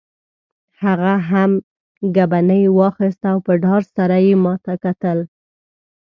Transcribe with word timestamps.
هغه 0.83 1.13
هم 1.29 1.51
ګبڼۍ 2.15 2.63
واخیست 2.77 3.21
او 3.31 3.37
په 3.45 3.53
ډار 3.63 3.81
سره 3.95 4.15
یې 4.25 4.33
ما 4.43 4.53
ته 4.65 4.73
کتل. 4.83 5.19